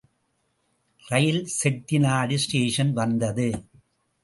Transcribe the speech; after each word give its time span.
ரயில் 1.05 1.45
செட்டி 1.57 1.99
நாடு 1.99 2.37
ஸ்டேஷன் 2.37 2.93
வந்தது. 2.93 3.49